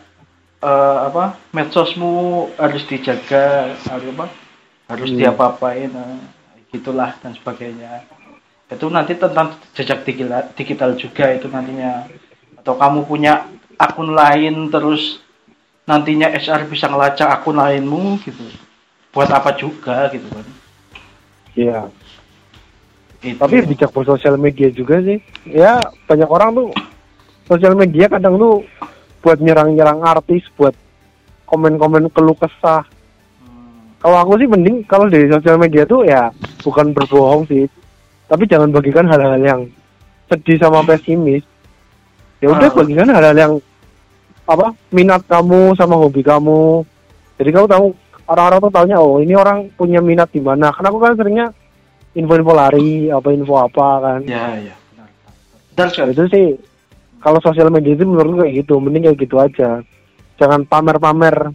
eh, 0.66 0.98
apa 1.06 1.38
medsosmu 1.54 2.50
harus 2.58 2.84
dijaga 2.90 3.78
harus 3.86 4.08
apa 4.10 4.26
harus 4.90 5.10
Hmm. 5.14 5.20
diapa-apain 5.22 5.94
eh, 5.94 6.18
gitulah 6.74 7.14
dan 7.22 7.38
sebagainya 7.38 8.02
itu 8.66 8.90
nanti 8.90 9.14
tentang 9.14 9.54
jejak 9.78 10.02
digital, 10.02 10.42
digital 10.58 10.92
juga 10.98 11.30
itu 11.32 11.46
nantinya 11.46 12.10
atau 12.58 12.74
kamu 12.74 13.06
punya 13.06 13.46
akun 13.78 14.10
lain 14.12 14.74
terus 14.74 15.22
nantinya 15.86 16.34
HR 16.34 16.66
bisa 16.66 16.90
ngelacak 16.90 17.30
akun 17.30 17.62
lainmu 17.62 18.18
gitu 18.26 18.42
buat 19.14 19.30
apa 19.30 19.54
juga 19.54 20.10
gitu 20.10 20.26
kan 20.34 20.46
Iya. 21.56 21.88
Itu. 23.24 23.40
Tapi 23.40 23.64
bijak 23.64 23.96
bersosial 23.96 24.36
media 24.36 24.68
juga 24.68 25.00
sih. 25.00 25.24
Ya 25.48 25.80
banyak 26.04 26.28
orang 26.28 26.52
tuh 26.52 26.70
sosial 27.48 27.80
media 27.80 28.12
kadang 28.12 28.36
tuh 28.36 28.68
buat 29.26 29.42
nyerang-nyerang 29.42 30.06
artis, 30.06 30.46
buat 30.54 30.78
komen-komen 31.46 32.14
keluh 32.14 32.38
kesah. 32.38 32.86
Hmm, 33.42 33.98
Kalau 33.98 34.18
aku 34.22 34.38
sih 34.38 34.46
mending 34.46 34.86
kalau 34.86 35.10
dari 35.10 35.26
sosial 35.26 35.58
media 35.58 35.82
tuh 35.84 36.06
ya 36.06 36.30
bukan 36.62 36.94
berbohong 36.94 37.50
sih, 37.50 37.66
tapi 38.26 38.46
jangan 38.46 38.70
bagikan 38.70 39.10
hal-hal 39.10 39.34
yang 39.38 39.62
sedih 40.26 40.62
sama 40.62 40.86
pesimis. 40.86 41.42
Ya 42.38 42.54
udah 42.54 42.70
Ah. 42.70 42.76
bagikan 42.76 43.10
hal-hal 43.10 43.34
yang 43.34 43.54
apa 44.46 44.78
minat 44.90 45.26
kamu 45.26 45.74
sama 45.74 45.98
hobi 45.98 46.22
kamu. 46.22 46.86
Jadi 47.36 47.50
kamu 47.50 47.66
tahu 47.66 47.86
orang-orang 48.26 48.60
tuh 48.62 48.72
taunya 48.72 48.98
oh 48.98 49.18
ini 49.18 49.34
orang 49.34 49.74
punya 49.74 49.98
minat 50.00 50.30
di 50.30 50.38
mana. 50.38 50.70
Karena 50.70 50.94
aku 50.94 51.00
kan 51.02 51.18
seringnya 51.18 51.48
info-info 52.14 52.54
lari, 52.54 53.10
apa 53.10 53.28
info 53.30 53.58
apa 53.58 53.88
kan. 54.00 54.20
ya 54.22 54.54
ya 54.62 54.76
benar 55.74 55.90
benar 55.92 56.08
Itu 56.14 56.24
sih 56.30 56.48
kalau 57.26 57.42
sosial 57.42 57.68
media 57.68 57.92
itu 57.92 58.06
menurutku 58.06 58.38
kayak 58.40 58.62
gitu, 58.62 58.78
mending 58.78 59.10
kayak 59.10 59.18
gitu 59.18 59.36
aja. 59.36 59.82
Jangan 60.38 60.62
pamer-pamer 60.64 61.50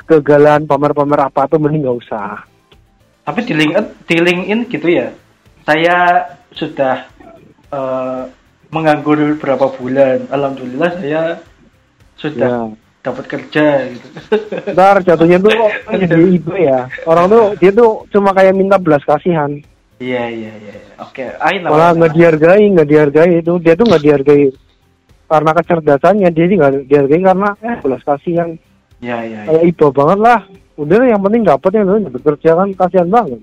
kegagalan, 0.00 0.64
pamer-pamer 0.64 1.20
apa 1.22 1.44
tuh 1.46 1.60
mending 1.60 1.84
nggak 1.84 1.98
usah. 2.00 2.40
tapi 3.20 3.44
di 3.44 3.52
LinkedIn, 3.52 3.84
di 4.08 4.16
LinkedIn 4.16 4.60
gitu 4.72 4.88
ya 4.88 5.12
saya 5.60 5.96
sudah 6.48 7.04
eh, 7.68 8.22
menganggur 8.68 9.36
beberapa 9.36 9.68
bulan 9.70 10.24
alhamdulillah 10.28 10.96
saya 10.96 11.36
sudah 12.16 12.48
Ya. 12.48 12.60
dapat 13.04 13.24
kerja 13.28 13.66
gitu 13.92 14.06
Ntar 14.72 15.04
jatuhnya 15.04 15.36
tuh 15.38 15.52
kok 15.52 15.72
jadi 15.92 16.24
ibu 16.40 16.52
ya. 16.56 16.88
Orang 17.04 17.28
tuh 17.28 17.52
dia 17.56 17.68
tuh 17.68 18.08
cuma 18.08 18.32
kayak 18.32 18.56
minta 18.56 18.80
belas 18.80 19.04
kasihan. 19.04 19.60
iya 20.00 20.24
iya 20.26 20.52
iya 20.56 20.72
oke 20.96 21.20
lah, 21.20 21.52
Malah 21.68 21.90
nggak 21.94 22.12
dihargai, 22.16 22.64
nggak 22.64 22.88
dihargai 22.88 23.32
itu. 23.38 23.60
Dia 23.60 23.76
tuh 23.76 23.84
nggak 23.84 24.02
dihargai 24.02 24.42
karena 25.28 25.50
kecerdasannya. 25.52 26.28
Dia 26.32 26.44
sih 26.48 26.56
nggak 26.56 26.72
dihargai 26.88 27.22
karena 27.22 27.48
eh 27.60 27.76
belas 27.78 28.02
kasihan. 28.02 28.56
iya 28.98 29.22
iya 29.22 29.40
iya. 29.44 29.46
Kayak 29.46 29.64
ibu 29.68 29.86
banget 29.92 30.18
lah. 30.18 30.40
Udah 30.74 30.96
yang 31.04 31.20
penting 31.20 31.42
dapat 31.44 31.70
yang 31.70 31.86
penting 31.86 32.04
dapat 32.08 32.22
kerja 32.24 32.50
kan 32.54 32.68
kasihan 32.74 33.08
banget. 33.08 33.40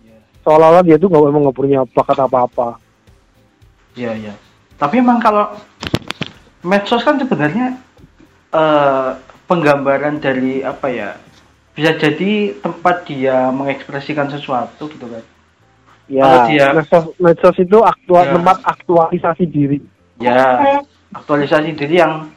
Iya. 0.00 0.16
Seolah-olah 0.40 0.82
dia 0.82 0.96
tuh 0.96 1.08
nggak 1.08 1.22
emang 1.26 1.42
nggak 1.44 1.58
punya 1.58 1.80
bakat 1.90 2.18
apa-apa. 2.18 2.68
Iya 3.92 4.12
iya. 4.14 4.34
Tapi 4.76 5.00
emang 5.00 5.18
kalau 5.18 5.52
medsos 6.62 7.00
kan 7.00 7.16
sebenarnya 7.16 7.76
eh, 8.50 9.10
penggambaran 9.44 10.18
dari 10.18 10.60
apa 10.60 10.88
ya? 10.88 11.10
Bisa 11.72 11.92
jadi 11.92 12.56
tempat 12.56 13.04
dia 13.04 13.52
mengekspresikan 13.52 14.28
sesuatu 14.28 14.88
gitu 14.88 15.06
kan. 15.06 15.24
Kalau 16.06 16.38
Ya, 16.38 16.46
dia- 16.46 16.72
medsos, 16.72 17.04
medsos 17.18 17.56
itu 17.58 17.78
aktual 17.82 18.24
Ya. 18.24 18.32
tempat 18.32 18.56
aktualisasi 18.64 19.44
diri. 19.44 19.78
Ya, 20.16 20.80
aktualisasi 21.12 21.74
diri 21.74 21.96
yang 21.98 22.30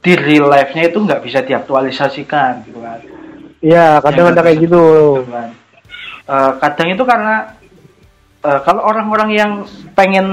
di 0.00 0.12
real 0.16 0.48
life-nya 0.48 0.88
itu 0.88 0.96
nggak 0.96 1.20
bisa 1.20 1.40
diaktualisasikan 1.40 2.64
gitu 2.64 2.80
kan. 2.80 2.98
Iya, 3.60 4.00
kadang 4.00 4.32
ada 4.32 4.40
kayak 4.40 4.58
gitu. 4.64 4.84
Gitu 5.20 5.28
kan. 5.28 5.48
Eh, 6.24 6.50
kadang 6.58 6.88
itu 6.88 7.02
karena 7.04 7.34
eh, 8.40 8.60
kalau 8.64 8.80
orang-orang 8.82 9.30
yang 9.30 9.52
pengen 9.92 10.26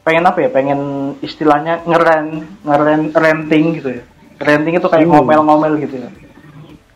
pengen 0.00 0.24
apa 0.24 0.38
ya 0.40 0.48
pengen 0.48 0.80
istilahnya 1.20 1.84
ngeren 1.84 2.46
ngeren 2.64 3.12
renting 3.12 3.76
gitu 3.76 4.00
ya 4.00 4.02
renting 4.40 4.80
itu 4.80 4.88
kayak 4.88 5.04
Hmm. 5.04 5.20
ngomel-ngomel 5.20 5.76
gitu 5.76 6.00
ya 6.00 6.10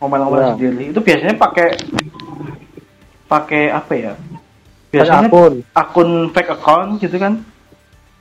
ngomel-ngomel 0.01 0.41
Ya. 0.41 0.47
sendiri 0.57 0.83
itu 0.89 0.99
biasanya 0.99 1.35
pakai 1.37 1.67
pakai 3.25 3.63
apa 3.69 3.93
ya 3.93 4.13
biasanya 4.89 5.27
akun. 5.29 5.53
akun 5.73 6.09
fake 6.33 6.51
account 6.51 6.89
gitu 6.97 7.17
kan 7.17 7.41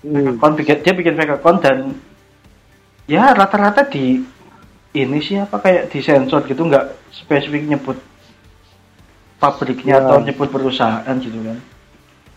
Hmm. 0.05 0.37
account 0.37 0.55
bikin 0.55 0.77
dia 0.81 0.93
bikin 0.93 1.15
fake 1.15 1.35
account 1.35 1.59
dan 1.59 1.97
ya 3.07 3.33
rata-rata 3.33 3.85
di 3.85 4.21
ini 4.93 5.19
sih 5.19 5.37
apa 5.37 5.57
kayak 5.59 5.89
disensor 5.89 6.45
gitu 6.45 6.61
nggak 6.63 6.93
spesifik 7.11 7.65
nyebut 7.67 7.97
pabriknya 9.37 9.97
Ya. 9.97 10.01
atau 10.01 10.21
nyebut 10.21 10.49
perusahaan 10.49 11.17
gitu 11.17 11.41
kan 11.41 11.59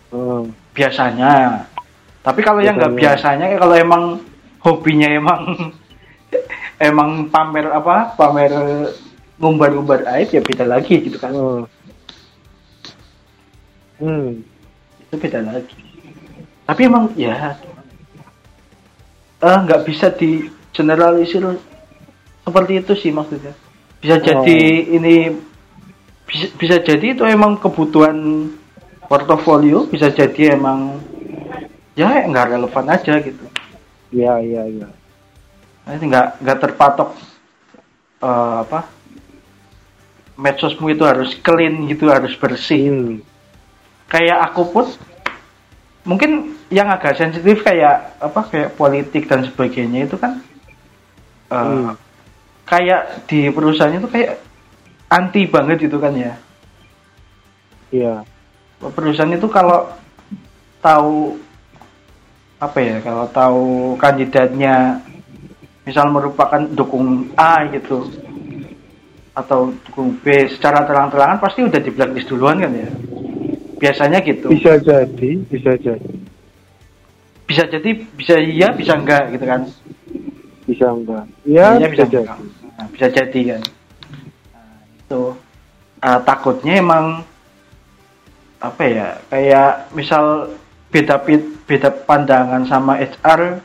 Hmm. 0.08 0.48
biasanya 0.72 1.64
tapi 2.20 2.40
kalau 2.40 2.58
yang 2.58 2.74
nggak 2.74 2.96
Biasanya. 2.96 3.44
biasanya 3.44 3.60
kalau 3.60 3.76
emang 3.76 4.02
hobinya 4.58 5.08
emang 5.08 5.40
emang 6.80 7.28
pamer 7.28 7.68
apa 7.68 8.16
pamer 8.16 8.52
ngumbar-ngumbar 9.36 10.08
aib 10.10 10.28
ya 10.30 10.40
beda 10.40 10.64
lagi 10.64 10.94
gitu 11.00 11.16
kan 11.16 11.30
Hmm. 11.30 11.62
Hmm. 13.98 14.28
itu 15.00 15.14
beda 15.14 15.40
lagi 15.42 15.76
tapi 16.68 16.84
emang 16.84 17.16
ya 17.16 17.56
nggak 19.40 19.88
bisa 19.88 20.12
di 20.12 20.52
generalisir 20.76 21.40
seperti 22.44 22.72
itu 22.84 22.92
sih 22.92 23.08
maksudnya. 23.08 23.56
Bisa 23.98 24.20
jadi 24.20 24.60
ini 24.92 25.32
bisa, 26.28 26.46
bisa 26.60 26.76
jadi 26.84 27.16
itu 27.16 27.24
emang 27.24 27.56
kebutuhan 27.56 28.48
portofolio 29.08 29.88
bisa 29.88 30.12
jadi 30.12 30.52
emang 30.60 31.00
ya 31.96 32.28
nggak 32.28 32.52
relevan 32.52 32.86
aja 32.92 33.16
gitu. 33.24 33.44
Iya, 34.12 34.40
iya, 34.44 34.62
iya. 34.68 34.88
Nah, 35.88 35.92
ini 35.96 36.04
nggak 36.04 36.44
nggak 36.44 36.58
terpatok 36.68 37.16
eh, 38.20 38.56
apa 38.68 38.92
medsosmu 40.38 40.92
itu 40.92 41.02
harus 41.02 41.32
clean 41.40 41.88
gitu 41.88 42.12
harus 42.12 42.36
bersih. 42.36 42.92
Hmm. 42.92 43.16
kayak 44.08 44.40
aku 44.40 44.72
pun 44.72 44.88
mungkin 46.08 46.56
yang 46.72 46.88
agak 46.88 47.14
sensitif 47.14 47.60
kayak 47.60 48.16
apa 48.16 48.40
kayak 48.48 48.72
politik 48.74 49.28
dan 49.28 49.44
sebagainya 49.44 50.08
itu 50.08 50.16
kan 50.16 50.40
eh, 51.48 51.56
Hmm. 51.60 51.92
kayak 52.64 53.28
di 53.28 53.52
perusahaannya 53.52 54.00
itu 54.00 54.08
kayak 54.08 54.40
anti 55.08 55.44
banget 55.44 55.84
gitu 55.84 56.00
kan 56.00 56.12
ya 56.12 56.32
Iya. 57.88 58.24
perusahaan 58.78 59.32
itu 59.32 59.48
kalau 59.48 59.88
tahu 60.78 61.40
apa 62.58 62.78
ya 62.78 62.96
kalau 63.00 63.24
tahu 63.28 63.64
kandidatnya 63.96 65.00
misal 65.82 66.12
merupakan 66.12 66.60
dukung 66.68 67.32
A 67.32 67.64
gitu 67.72 68.12
atau 69.32 69.72
dukung 69.88 70.18
B 70.20 70.50
secara 70.50 70.84
terang-terangan 70.84 71.40
pasti 71.40 71.64
udah 71.64 71.80
di 71.80 71.88
blacklist 71.88 72.28
duluan 72.28 72.60
kan 72.60 72.72
ya 72.74 72.90
biasanya 73.78 74.18
gitu 74.20 74.50
Bisa 74.50 74.76
jadi, 74.76 75.30
bisa 75.44 75.72
jadi. 75.74 76.14
bisa 77.44 77.64
jadi 77.64 77.90
bisa 78.12 78.34
iya 78.36 78.68
bisa 78.70 78.92
enggak 78.92 79.32
gitu 79.32 79.44
kan 79.44 79.60
Bisa 80.62 80.86
enggak? 80.86 81.24
Iya, 81.42 81.66
Iya, 81.78 81.86
bisa, 81.88 82.04
jadi. 82.04 82.16
enggak. 82.20 82.38
Nah, 82.74 82.86
bisa 82.88 83.06
jadi 83.08 83.40
kan 83.48 83.62
nah, 84.52 84.74
itu 84.84 85.22
Ah, 85.98 86.20
takutnya 86.20 86.78
emang 86.78 87.26
apa 88.58 88.82
ya 88.82 89.08
kayak 89.26 89.70
misal 89.90 90.54
beda 90.88 91.18
beda 91.64 91.90
pandangan 92.02 92.62
sama 92.64 92.94
HR 92.96 93.58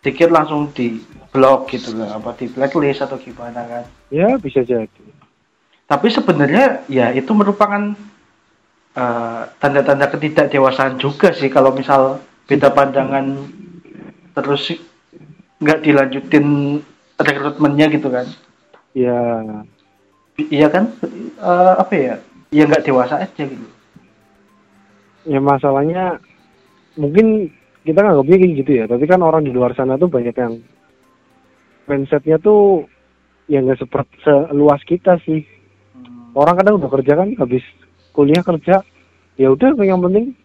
dikit 0.00 0.28
langsung 0.28 0.68
di 0.70 0.96
blok 1.28 1.68
gitu 1.68 1.92
loh 1.92 2.08
apa 2.10 2.32
di 2.34 2.48
blacklist 2.48 3.00
atau 3.00 3.16
gimana 3.16 3.60
kan 3.62 3.84
Ya, 4.08 4.34
bisa 4.36 4.60
jadi. 4.60 4.88
tapi 5.84 6.08
sebenarnya 6.08 6.82
ya 6.86 7.12
itu 7.12 7.30
merupakan 7.30 7.92
eh, 9.00 9.42
tanda-tanda 9.56 10.12
ketidakdewasaan 10.12 11.00
juga 11.00 11.32
sih 11.32 11.48
kalau 11.48 11.72
misal 11.72 12.20
beda 12.44 12.68
pandangan 12.76 13.48
terus 14.36 14.76
nggak 15.60 15.80
dilanjutin 15.80 16.78
rekrutmennya 17.16 17.86
gitu 17.92 18.08
kan. 18.12 18.26
Ya, 18.92 19.20
iya 20.50 20.68
kan? 20.68 20.92
Eh, 21.40 21.74
apa 21.80 21.92
ya? 21.96 22.14
Ya 22.50 22.66
nggak 22.66 22.84
dewasa 22.84 23.24
aja 23.24 23.42
gitu. 23.46 23.66
Ya 25.28 25.38
masalahnya 25.38 26.18
mungkin 26.96 27.52
kita 27.84 28.00
nganggapnya 28.00 28.36
kayak 28.40 28.54
gitu 28.60 28.70
ya, 28.76 28.84
tapi 28.90 29.04
kan 29.08 29.20
orang 29.24 29.44
di 29.46 29.52
luar 29.52 29.72
sana 29.72 29.96
tuh 29.96 30.08
banyak 30.12 30.36
yang 30.36 30.60
mindsetnya 31.88 32.36
tuh 32.40 32.84
ya 33.48 33.62
nggak 33.64 33.80
seperti 33.80 34.14
seluas 34.24 34.80
kita 34.84 35.16
sih. 35.24 35.46
Orang 36.30 36.58
kadang 36.60 36.78
udah 36.78 36.90
kerja 36.94 37.18
kan, 37.18 37.34
habis 37.38 37.64
kuliah 38.14 38.42
kerja, 38.46 38.86
ya 39.40 39.48
udah 39.48 39.72
yang 39.80 40.04
penting 40.04 40.36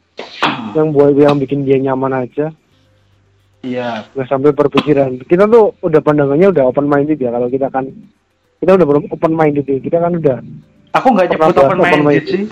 yang 0.71 0.87
buat 0.89 1.11
yang 1.11 1.35
bikin 1.35 1.67
dia 1.67 1.75
nyaman 1.77 2.23
aja, 2.23 2.55
iya 3.59 4.07
nggak 4.11 4.27
sampai 4.27 4.51
berpikiran. 4.51 5.19
Kita 5.21 5.43
tuh 5.45 5.75
udah 5.81 5.99
pandangannya 5.99 6.47
udah 6.49 6.63
open 6.65 6.87
minded 6.87 7.19
ya 7.19 7.29
kalau 7.29 7.47
kita 7.47 7.67
kan 7.67 7.91
kita 8.57 8.71
udah 8.71 8.85
belum 8.85 9.03
open 9.11 9.33
minded 9.33 9.65
ya. 9.65 9.77
Kita 9.77 9.97
kan 9.99 10.15
udah 10.15 10.39
aku 10.95 11.07
nggak 11.11 11.27
nyebut 11.27 11.43
open 11.51 11.59
bahas 11.59 11.75
open 11.75 11.79
minded 11.79 12.03
minded. 12.07 12.25
sih 12.25 12.43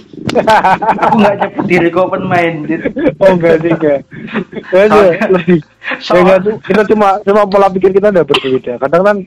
aku 0.99 1.15
nggak 1.15 1.35
nyebut 1.37 1.63
diriku 1.63 1.99
open 2.03 2.23
minded 2.25 2.81
oh 3.17 3.29
enggak 3.31 3.55
sih 3.59 3.71
enggak. 3.71 3.99
Soalnya- 4.67 5.15
lebih 5.31 5.59
Ya 5.63 5.95
soal- 5.99 6.19
enggak 6.23 6.39
tuh, 6.43 6.55
kita 6.61 6.81
cuma 6.87 7.07
cuma 7.21 7.41
pola 7.45 7.67
pikir 7.69 7.91
kita 7.91 8.07
udah 8.09 8.23
berbeda. 8.23 8.73
Kadang 8.79 9.03
kan 9.03 9.17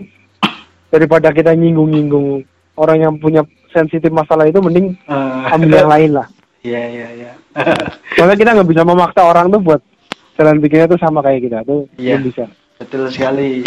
daripada 0.89 1.29
kita 1.33 1.53
nyinggung-nyinggung 1.53 2.45
orang 2.77 2.99
yang 2.99 3.15
punya 3.17 3.41
sensitif 3.73 4.09
masalah 4.09 4.45
itu 4.45 4.57
mending 4.59 4.97
Eh, 5.05 5.53
ambil 5.53 5.73
yang 5.75 5.89
lain 5.91 6.11
lah 6.13 6.29
Iya 6.67 6.83
iya 6.89 7.09
iya. 7.15 7.31
soalnya 8.17 8.35
kita 8.35 8.51
nggak 8.53 8.69
bisa 8.69 8.83
memaksa 8.83 9.21
orang 9.23 9.47
tuh 9.49 9.61
buat 9.61 9.81
jalan 10.35 10.59
pikirnya 10.59 10.87
tuh 10.87 10.99
sama 10.99 11.21
kayak 11.21 11.41
kita 11.43 11.59
tuh 11.63 11.87
Iya. 11.95 12.19
belum 12.19 12.27
bisa 12.27 12.45
Betul 12.77 13.09
sekali. 13.09 13.63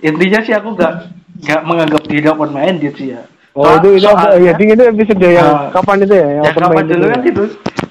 Intinya 0.00 0.40
sih 0.40 0.50
aku 0.52 0.72
nggak 0.72 0.92
nggak 1.40 1.60
menganggap 1.62 2.02
diri 2.04 2.26
open 2.26 2.50
minded 2.50 2.94
sih 2.94 3.12
ya. 3.12 3.22
oh 3.50 3.66
Soal- 3.66 3.78
itu 3.78 3.88
itu 3.92 4.06
soalnya- 4.06 4.38
ya 4.40 4.52
ding 4.54 4.70
itu 4.70 4.84
episode 4.84 5.20
yang 5.22 5.42
Ah. 5.44 5.68
kapan 5.70 5.96
itu 6.00 6.14
ya 6.14 6.28
yang 6.32 6.44
ya 6.44 6.52
kapan 6.52 6.84
dulu 6.86 7.04
kan 7.04 7.20
ya? 7.20 7.26
itu 7.26 7.44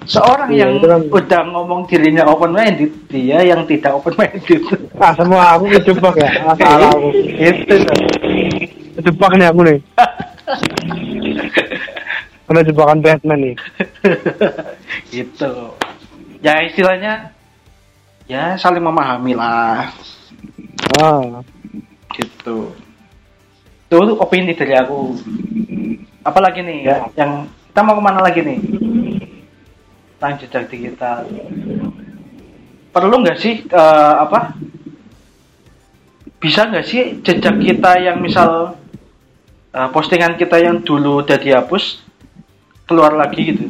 seorang 0.05 0.49
Iya, 0.49 0.57
yang 0.57 0.71
itu 0.73 0.87
kan. 0.87 1.01
udah 1.13 1.41
ngomong 1.47 1.79
dirinya 1.85 2.23
open 2.25 2.51
minded 2.51 2.91
dia 3.07 3.37
yang 3.41 3.61
tidak 3.65 3.91
open 3.93 4.15
minded 4.15 4.61
ah 5.03 5.11
semua 5.13 5.43
aku 5.53 5.67
kejebak 5.69 6.15
ya 6.17 6.29
ah, 6.41 6.55
salah 6.55 6.89
aku 6.89 7.07
itu 7.35 7.75
kejebak 8.95 9.31
nih 9.33 9.47
aku 9.47 9.59
nih 9.61 9.77
kena 12.49 12.65
jebakan 12.65 13.05
Batman 13.05 13.39
nih. 13.45 13.55
Gitu. 15.13 15.53
Ya 16.41 16.65
istilahnya 16.65 17.29
ya 18.25 18.57
saling 18.57 18.81
memahami 18.81 19.37
lah. 19.37 19.93
Ah. 20.97 21.45
Gitu. 22.17 22.73
Itu 23.85 23.95
tuh 24.01 24.17
opini 24.17 24.57
dari 24.57 24.73
aku. 24.73 25.13
Apalagi 26.25 26.65
nih 26.65 26.89
Ya. 26.89 26.97
yang 27.13 27.45
kita 27.69 27.85
mau 27.85 27.93
ke 27.93 28.01
mana 28.01 28.19
lagi 28.25 28.41
nih? 28.41 28.57
Tentang 30.17 30.33
jejak 30.41 30.67
digital 30.67 31.29
perlu 32.89 33.21
nggak 33.21 33.37
sih 33.39 33.63
eh, 33.69 34.13
apa? 34.19 34.57
Bisa 36.39 36.67
nggak 36.67 36.85
sih 36.87 37.23
jejak 37.23 37.55
kita 37.61 37.91
yang 38.01 38.19
misal 38.19 38.75
eh, 39.71 39.89
postingan 39.93 40.35
kita 40.35 40.59
yang 40.59 40.81
dulu 40.81 41.23
udah 41.23 41.37
dihapus 41.37 42.08
keluar 42.89 43.13
lagi 43.13 43.53
gitu. 43.53 43.65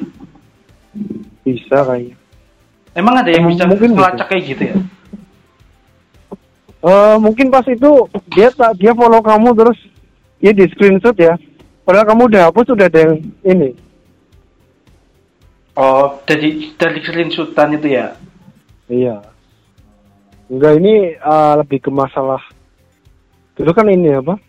Bisa 1.43 1.83
kayaknya. 1.83 2.15
Emang 2.95 3.19
ada 3.19 3.29
yang 3.29 3.45
bisa 3.51 3.67
mungkin 3.67 3.93
melacak 3.93 4.31
kayak 4.31 4.43
gitu 4.47 4.63
ya? 4.71 4.75
Eh 6.79 7.15
mungkin 7.19 7.51
pas 7.51 7.67
itu 7.67 8.07
dia 8.31 8.47
tak 8.55 8.79
dia 8.79 8.95
follow 8.95 9.19
kamu 9.19 9.51
terus 9.51 9.79
dia 10.39 10.55
di 10.55 10.63
screenshot 10.71 11.15
ya. 11.19 11.35
Padahal 11.83 12.07
kamu 12.07 12.21
udah 12.31 12.41
hapus 12.47 12.71
udah 12.71 12.87
ada 12.87 12.99
yang 13.03 13.13
ini. 13.43 13.75
Oh 15.75 16.23
dari 16.23 16.71
dari 16.79 16.99
screenshotan 17.03 17.75
itu 17.75 17.87
ya? 17.91 18.15
Iya. 18.87 19.21
Enggak 20.49 20.73
ini 20.81 21.19
eh, 21.19 21.53
lebih 21.59 21.83
ke 21.83 21.91
masalah 21.91 22.41
dulu 23.59 23.75
kan 23.75 23.91
ini 23.91 24.15
apa? 24.15 24.39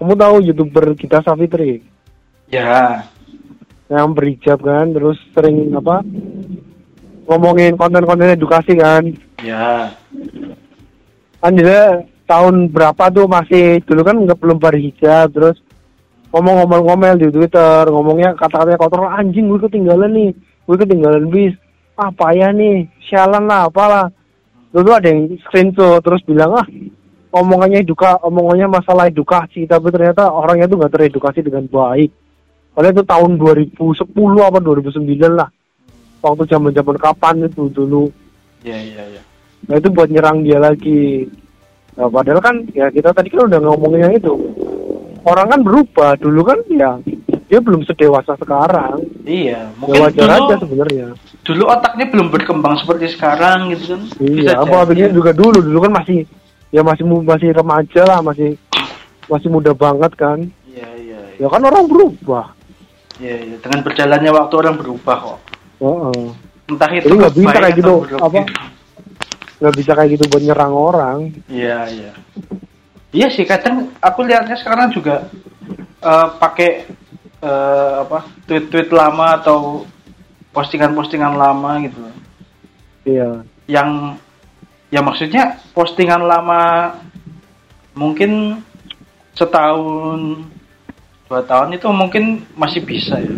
Kamu 0.00 0.16
tahu 0.16 0.36
youtuber 0.42 0.96
kita 0.96 1.20
Safitri? 1.20 1.84
Ya 2.48 3.04
yang 3.92 4.16
berhijab 4.16 4.58
kan 4.64 4.92
terus 4.96 5.20
sering 5.36 5.68
apa 5.76 6.00
ngomongin 7.28 7.76
konten-konten 7.76 8.36
edukasi 8.36 8.76
kan. 8.76 9.04
Ya. 9.40 9.92
Kan 11.40 11.52
dia 11.56 12.04
tahun 12.24 12.72
berapa 12.72 13.12
tuh 13.12 13.28
masih 13.28 13.84
dulu 13.84 14.00
kan 14.04 14.16
nggak 14.16 14.40
belum 14.40 14.56
berhijab 14.60 15.28
terus 15.32 15.60
ngomong-ngomong-ngomel 16.32 17.20
di 17.20 17.28
Twitter 17.28 17.84
ngomongnya 17.92 18.32
kata-katanya 18.34 18.80
kotor 18.80 19.06
anjing 19.12 19.52
gue 19.52 19.60
ketinggalan 19.68 20.10
nih 20.10 20.30
gue 20.64 20.76
ketinggalan 20.80 21.28
bis 21.28 21.54
apa 21.94 22.32
ya 22.32 22.48
nih 22.50 22.88
sialan 23.08 23.44
lah 23.44 23.68
apalah. 23.68 24.08
Dulu 24.74 24.90
ada 24.90 25.06
yang 25.06 25.30
screenshot 25.46 26.02
terus 26.02 26.24
bilang 26.26 26.58
ah 26.58 26.66
omongannya 27.30 27.82
eduka 27.82 28.18
omongannya 28.22 28.66
masalah 28.66 29.06
edukasi 29.06 29.66
tapi 29.70 29.90
ternyata 29.90 30.30
orangnya 30.30 30.66
tuh 30.66 30.82
nggak 30.82 30.92
teredukasi 30.98 31.46
dengan 31.46 31.66
baik 31.70 32.23
padahal 32.74 32.92
itu 32.92 33.04
tahun 33.04 33.30
2010 33.38 33.78
apa 34.42 34.58
2009 34.58 35.00
lah 35.30 35.48
waktu 36.20 36.42
zaman 36.46 36.70
zaman 36.70 36.96
kapan 36.96 37.34
itu 37.44 37.66
dulu 37.68 38.10
ya 38.60 38.76
ya 38.76 39.04
ya 39.10 39.22
Nah 39.64 39.80
itu 39.80 39.88
buat 39.88 40.12
nyerang 40.12 40.44
dia 40.44 40.60
lagi. 40.60 41.24
Nah, 41.96 42.04
padahal 42.06 42.36
kan 42.38 42.68
ya 42.70 42.92
kita 42.92 43.16
tadi 43.16 43.32
kan 43.32 43.48
udah 43.48 43.64
ngomongin 43.64 44.04
yang 44.04 44.14
itu. 44.14 44.32
Orang 45.24 45.48
kan 45.48 45.64
berubah. 45.64 46.20
Dulu 46.20 46.44
kan 46.44 46.60
ya 46.68 47.00
dia 47.44 47.64
belum 47.64 47.80
sedewasa 47.82 48.36
sekarang. 48.36 49.00
iya 49.24 49.64
Ya 49.64 49.72
mungkin 49.74 50.04
wajar 50.04 50.20
dulu 50.28 50.36
aja 50.44 50.54
sebenarnya. 50.60 51.06
dulu 51.40 51.62
otaknya 51.66 52.06
belum 52.06 52.28
berkembang 52.28 52.76
seperti 52.76 53.08
sekarang 53.10 53.72
gitu 53.72 53.96
kan 53.96 54.00
Iya, 54.20 54.52
apa 54.58 54.84
pikir 54.84 55.12
juga 55.12 55.32
dulu. 55.32 55.58
Dulu 55.60 55.78
kan 55.80 55.92
masih 55.96 56.28
ya 56.68 56.84
masih 56.84 57.04
masih 57.08 57.48
remaja 57.50 58.02
lah, 58.04 58.20
masih 58.20 58.60
masih 59.24 59.48
muda 59.48 59.72
banget 59.72 60.12
kan. 60.12 60.44
iya 60.66 60.88
iya 60.94 61.18
iya 61.32 61.40
Ya 61.40 61.48
kan 61.48 61.60
orang 61.60 61.88
berubah. 61.88 62.52
Iya, 63.16 63.36
iya. 63.46 63.56
dengan 63.62 63.80
berjalannya 63.80 64.30
waktu 64.30 64.54
orang 64.58 64.74
berubah 64.74 65.16
kok 65.20 65.38
Heeh. 65.78 66.26
entah 66.66 66.90
itu 66.90 67.06
Jadi 67.06 67.14
nggak 67.18 67.34
bisa 67.34 67.54
kayak 67.54 67.76
gitu, 67.76 67.94
apa? 68.18 68.40
Nggak 69.54 69.74
bisa 69.78 69.90
kayak 69.94 70.10
gitu 70.12 70.24
buat 70.28 70.42
nyerang 70.42 70.74
orang. 70.74 71.18
iya 71.46 71.86
iya 71.86 72.10
iya 73.10 73.26
sih 73.30 73.46
kadang 73.46 73.94
aku 73.98 74.26
lihatnya 74.26 74.58
sekarang 74.58 74.90
juga 74.90 75.30
eh, 76.00 76.28
pakai 76.36 76.70
eh, 77.38 77.94
apa 78.02 78.18
tweet-tweet 78.44 78.90
lama 78.90 79.38
atau 79.38 79.86
postingan-postingan 80.50 81.34
lama 81.34 81.70
gitu 81.82 81.98
Iya. 83.04 83.44
yang 83.68 84.16
ya 84.88 85.00
maksudnya 85.00 85.60
postingan 85.70 86.24
lama 86.24 86.94
mungkin 87.92 88.58
setahun 89.34 90.46
dua 91.34 91.42
tahun 91.42 91.74
itu 91.74 91.90
mungkin 91.90 92.24
masih 92.54 92.86
bisa 92.86 93.18
ya 93.18 93.34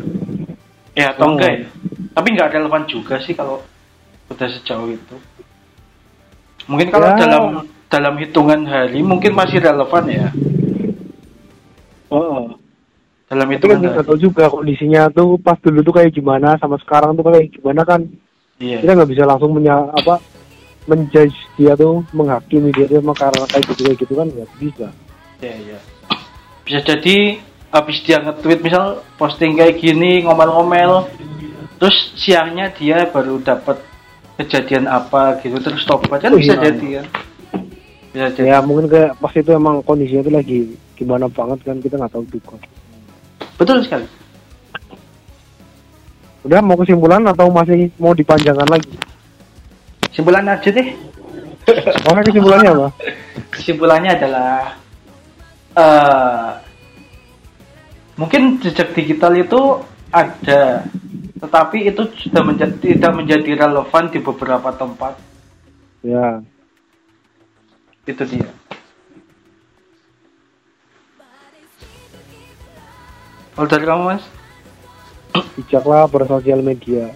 ya 0.92 1.06
atau 1.16 1.24
Oh. 1.24 1.32
enggak 1.32 1.64
ya 1.64 1.68
tapi 2.12 2.28
nggak 2.36 2.52
relevan 2.52 2.84
juga 2.84 3.16
sih 3.24 3.32
kalau 3.32 3.64
udah 4.28 4.48
sejauh 4.52 4.92
itu 4.92 5.16
mungkin 6.68 6.92
kalau 6.92 7.08
Ya. 7.08 7.24
dalam 7.24 7.44
dalam 7.88 8.14
hitungan 8.20 8.68
hari 8.68 9.00
mungkin 9.00 9.32
masih 9.32 9.64
relevan 9.64 10.04
ya 10.12 10.28
Heeh. 12.12 12.44
dalam 13.26 13.46
Itu 13.48 13.64
kan 13.66 13.80
nggak 13.80 14.04
tahu 14.04 14.18
juga 14.20 14.44
kondisinya 14.46 15.08
tuh 15.08 15.40
pas 15.40 15.56
dulu 15.58 15.80
tuh 15.80 15.94
kayak 15.96 16.12
gimana 16.12 16.60
sama 16.60 16.76
sekarang 16.78 17.16
tuh 17.16 17.24
kayak 17.24 17.48
gimana 17.48 17.80
kan 17.82 18.04
iya 18.60 18.84
kita 18.84 18.92
nggak 18.92 19.10
bisa 19.10 19.24
langsung 19.24 19.56
menya 19.56 19.88
apa 19.90 20.20
menjudge 20.84 21.34
dia 21.56 21.72
tuh 21.74 22.04
menghakimi 22.12 22.70
dia 22.76 22.86
tuh 22.86 23.00
karena 23.16 23.44
kayak 23.48 23.64
gitu 23.72 23.80
kayak 23.88 23.98
gitu 24.04 24.12
kan 24.12 24.26
nggak 24.28 24.50
bisa 24.60 24.88
Iya, 25.36 25.52
iya. 25.68 25.78
Bisa 26.64 26.80
jadi 26.80 27.36
habis 27.70 27.98
dia 28.06 28.22
nge-tweet 28.22 28.60
misal 28.62 29.02
posting 29.18 29.58
kayak 29.58 29.78
gini 29.82 30.22
ngomel-ngomel 30.24 31.06
terus 31.76 32.14
siangnya 32.16 32.72
dia 32.72 33.04
baru 33.12 33.36
dapat 33.42 33.76
kejadian 34.40 34.88
apa 34.88 35.40
gitu 35.40 35.56
terus 35.60 35.80
stop. 35.84 36.04
Kan 36.08 36.32
Oh, 36.32 36.40
bisa 36.40 36.56
iya. 36.56 36.72
jadi 36.72 36.88
kan 37.00 37.06
bisa 38.12 38.26
jadi. 38.32 38.48
Ya 38.48 38.58
mungkin 38.64 38.88
kayak 38.88 39.16
pas 39.20 39.32
itu 39.36 39.50
emang 39.52 39.80
kondisinya 39.84 40.24
tuh 40.24 40.34
lagi 40.36 40.58
gimana 40.96 41.28
banget 41.28 41.60
kan 41.64 41.76
kita 41.80 42.00
nggak 42.00 42.12
tahu 42.12 42.24
juga 42.32 42.56
betul 43.56 43.80
sekali. 43.84 44.08
Udah 46.44 46.62
mau 46.62 46.78
kesimpulan 46.78 47.24
atau 47.26 47.50
masih 47.50 47.90
mau 47.98 48.14
dipanjangkan 48.14 48.68
lagi? 48.70 48.94
Kesimpulan 50.08 50.46
aja 50.46 50.68
deh. 50.70 50.88
Oh 52.06 52.14
kesimpulannya 52.22 52.70
apa? 52.70 52.88
Kesimpulannya 53.56 54.10
adalah 54.14 54.52
eh 55.76 56.48
mungkin 58.16 58.58
jejak 58.64 58.96
digital 58.96 59.36
itu 59.36 59.84
ada 60.10 60.88
tetapi 61.36 61.84
itu 61.84 62.02
sudah 62.16 62.42
menjadi 62.42 62.76
tidak 62.80 63.12
menjadi 63.12 63.50
relevan 63.60 64.04
di 64.08 64.18
beberapa 64.24 64.72
tempat. 64.72 65.20
Ya. 66.00 66.40
Itu 68.08 68.24
dia. 68.24 68.48
Kalau 73.52 73.68
dari 73.68 73.84
kamu 73.84 74.02
mas? 74.04 74.24
Bijaklah 75.56 76.08
bersosial 76.08 76.64
media. 76.64 77.12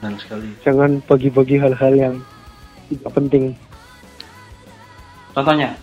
Benar 0.00 0.20
sekali. 0.20 0.48
Jangan 0.64 1.00
bagi-bagi 1.04 1.56
hal-hal 1.56 1.92
yang 1.96 2.14
tidak 2.92 3.12
penting. 3.16 3.44
Contohnya? 5.32 5.76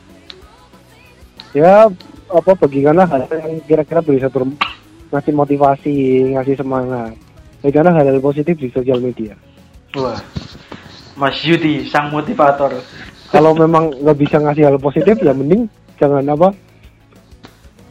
Ya 1.54 1.90
apa 2.30 2.52
bagikanlah 2.56 3.08
hal 3.10 3.28
yang 3.32 3.60
kira-kira 3.66 4.00
bisa 4.00 4.28
ber- 4.30 4.56
ngasih 5.12 5.34
motivasi 5.34 5.94
ngasih 6.34 6.56
semangat. 6.58 7.14
Bagikanlah 7.62 7.94
hal-hal 7.96 8.20
positif 8.20 8.56
di 8.60 8.68
sosial 8.72 9.00
media? 9.00 9.36
Wah. 9.96 10.20
Mas 11.14 11.38
Yudi 11.46 11.86
sang 11.88 12.10
motivator. 12.10 12.74
Kalau 13.30 13.54
memang 13.54 13.94
nggak 14.02 14.18
bisa 14.18 14.38
ngasih 14.42 14.66
hal 14.66 14.78
positif 14.78 15.18
ya 15.22 15.34
mending 15.34 15.66
jangan 15.98 16.26
apa 16.26 16.50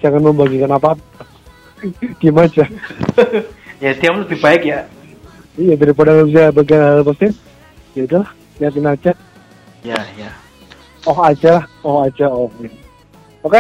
jangan 0.03 0.23
membagikan 0.23 0.71
apa 0.75 0.99
diam 2.21 2.39
aja. 2.39 2.65
Ya 3.83 3.91
dia 3.99 4.15
lebih 4.15 4.39
baik 4.39 4.63
ya. 4.63 4.87
Iya 5.59 5.75
daripada 5.75 6.15
nggak 6.15 6.29
bisa 6.31 6.43
bagian 6.55 6.81
hal 6.87 7.03
positif 7.03 7.35
ya 7.99 8.07
udahlah 8.07 8.31
liatin 8.63 8.87
aja. 8.87 9.13
Ya 9.83 9.99
ya. 10.15 10.31
Oh 11.03 11.19
aja 11.19 11.59
lah. 11.59 11.65
Oh 11.83 12.07
aja 12.07 12.31
oh. 12.31 12.47
Oke 13.43 13.59